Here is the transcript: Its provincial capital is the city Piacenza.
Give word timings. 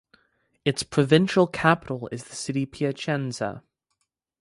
Its 0.65 0.81
provincial 0.81 1.45
capital 1.45 2.09
is 2.11 2.23
the 2.23 2.35
city 2.35 2.65
Piacenza. 2.65 3.61